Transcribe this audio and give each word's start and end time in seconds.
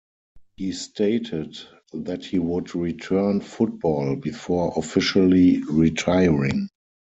He 0.57 0.71
stated 0.71 1.59
that 1.93 2.25
he 2.25 2.39
would 2.39 2.73
return 2.73 3.39
football 3.39 4.15
before 4.15 4.73
officially 4.75 5.61
retiring. 5.69 6.69